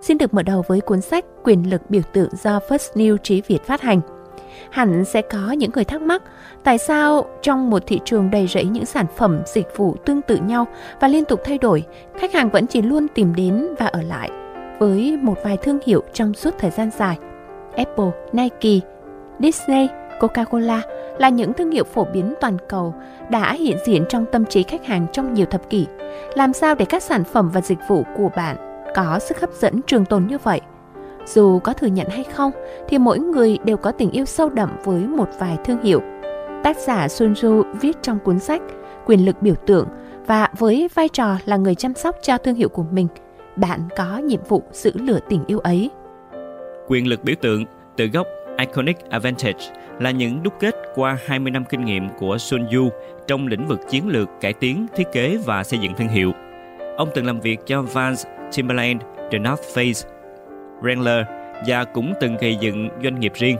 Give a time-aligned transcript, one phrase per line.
[0.00, 3.42] Xin được mở đầu với cuốn sách Quyền lực biểu tượng do First New Trí
[3.46, 4.00] Việt phát hành.
[4.70, 6.22] Hẳn sẽ có những người thắc mắc
[6.64, 10.36] tại sao trong một thị trường đầy rẫy những sản phẩm, dịch vụ tương tự
[10.36, 10.66] nhau
[11.00, 11.84] và liên tục thay đổi,
[12.18, 14.30] khách hàng vẫn chỉ luôn tìm đến và ở lại
[14.78, 17.18] với một vài thương hiệu trong suốt thời gian dài.
[17.76, 18.86] Apple, Nike,
[19.38, 19.88] Disney,
[20.20, 20.80] Coca-Cola
[21.18, 22.94] là những thương hiệu phổ biến toàn cầu
[23.30, 25.86] đã hiện diện trong tâm trí khách hàng trong nhiều thập kỷ.
[26.34, 29.82] Làm sao để các sản phẩm và dịch vụ của bạn có sức hấp dẫn
[29.82, 30.60] trường tồn như vậy?
[31.26, 32.52] Dù có thừa nhận hay không,
[32.88, 36.00] thì mỗi người đều có tình yêu sâu đậm với một vài thương hiệu.
[36.64, 38.62] Tác giả Sun Tzu viết trong cuốn sách
[39.08, 39.88] Quyền lực biểu tượng
[40.26, 43.08] và với vai trò là người chăm sóc cho thương hiệu của mình,
[43.56, 45.90] bạn có nhiệm vụ giữ lửa tình yêu ấy.
[46.88, 47.64] Quyền lực biểu tượng
[47.96, 48.26] từ gốc
[48.58, 49.64] Iconic Advantage
[49.98, 52.90] là những đúc kết qua 20 năm kinh nghiệm của Sun Yu
[53.26, 56.32] trong lĩnh vực chiến lược, cải tiến, thiết kế và xây dựng thương hiệu.
[56.96, 60.08] Ông từng làm việc cho Vans, Timberland, The North Face,
[60.82, 61.24] Wrangler
[61.66, 63.56] và cũng từng gây dựng doanh nghiệp riêng.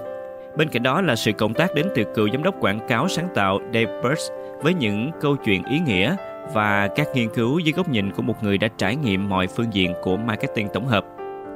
[0.56, 3.28] Bên cạnh đó là sự cộng tác đến từ cựu giám đốc quảng cáo sáng
[3.34, 6.17] tạo Dave Burst với những câu chuyện ý nghĩa
[6.55, 9.72] và các nghiên cứu dưới góc nhìn của một người đã trải nghiệm mọi phương
[9.72, 11.05] diện của marketing tổng hợp.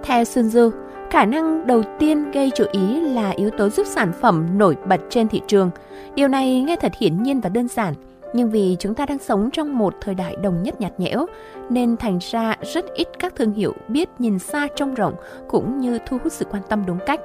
[0.05, 0.71] Theo Sun Tzu,
[1.11, 5.01] khả năng đầu tiên gây chú ý là yếu tố giúp sản phẩm nổi bật
[5.11, 5.71] trên thị trường.
[6.15, 7.95] Điều này nghe thật hiển nhiên và đơn giản,
[8.33, 11.27] nhưng vì chúng ta đang sống trong một thời đại đồng nhất nhạt nhẽo,
[11.71, 15.15] nên thành ra rất ít các thương hiệu biết nhìn xa trông rộng
[15.49, 17.21] cũng như thu hút sự quan tâm đúng cách.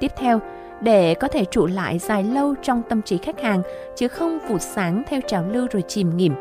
[0.00, 0.40] Tiếp theo,
[0.80, 3.62] để có thể trụ lại dài lâu trong tâm trí khách hàng
[3.96, 6.34] chứ không vụt sáng theo trào lưu rồi chìm nghỉm.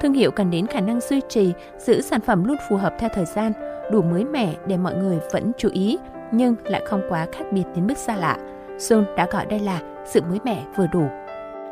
[0.00, 3.10] Thương hiệu cần đến khả năng duy trì, giữ sản phẩm luôn phù hợp theo
[3.14, 3.52] thời gian,
[3.92, 5.98] đủ mới mẻ để mọi người vẫn chú ý,
[6.32, 8.36] nhưng lại không quá khác biệt đến mức xa lạ.
[8.78, 11.06] John đã gọi đây là sự mới mẻ vừa đủ.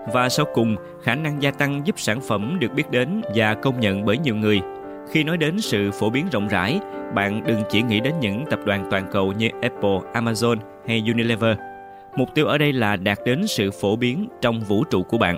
[0.07, 3.81] Và sau cùng, khả năng gia tăng giúp sản phẩm được biết đến và công
[3.81, 4.61] nhận bởi nhiều người.
[5.11, 6.81] Khi nói đến sự phổ biến rộng rãi,
[7.15, 11.57] bạn đừng chỉ nghĩ đến những tập đoàn toàn cầu như Apple, Amazon hay Unilever.
[12.17, 15.37] Mục tiêu ở đây là đạt đến sự phổ biến trong vũ trụ của bạn.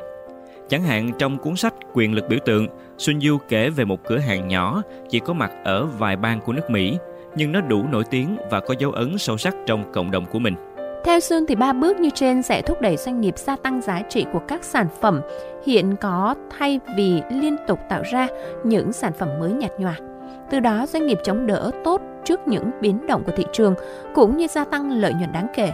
[0.69, 4.19] Chẳng hạn trong cuốn sách Quyền lực biểu tượng, Sun Yu kể về một cửa
[4.19, 6.98] hàng nhỏ chỉ có mặt ở vài bang của nước Mỹ,
[7.36, 10.38] nhưng nó đủ nổi tiếng và có dấu ấn sâu sắc trong cộng đồng của
[10.38, 10.54] mình.
[11.04, 14.03] Theo Sun thì ba bước như trên sẽ thúc đẩy doanh nghiệp gia tăng giá
[14.09, 15.20] trị của các sản phẩm
[15.66, 18.28] hiện có thay vì liên tục tạo ra
[18.65, 19.97] những sản phẩm mới nhạt nhòa.
[20.50, 23.75] Từ đó, doanh nghiệp chống đỡ tốt trước những biến động của thị trường
[24.14, 25.72] cũng như gia tăng lợi nhuận đáng kể.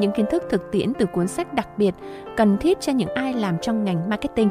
[0.00, 1.94] Những kiến thức thực tiễn từ cuốn sách đặc biệt
[2.36, 4.48] cần thiết cho những ai làm trong ngành marketing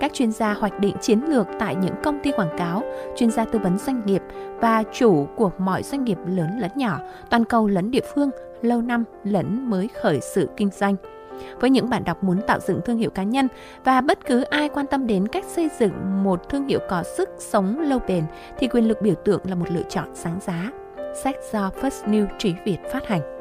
[0.00, 2.82] các chuyên gia hoạch định chiến lược tại những công ty quảng cáo,
[3.16, 4.22] chuyên gia tư vấn doanh nghiệp
[4.60, 7.00] và chủ của mọi doanh nghiệp lớn lẫn nhỏ,
[7.30, 8.30] toàn cầu lẫn địa phương,
[8.62, 10.96] lâu năm lẫn mới khởi sự kinh doanh.
[11.60, 13.48] Với những bạn đọc muốn tạo dựng thương hiệu cá nhân
[13.84, 17.28] và bất cứ ai quan tâm đến cách xây dựng một thương hiệu có sức
[17.38, 18.24] sống lâu bền
[18.58, 20.70] thì quyền lực biểu tượng là một lựa chọn sáng giá.
[21.22, 23.39] Sách do First New Trí Việt phát hành.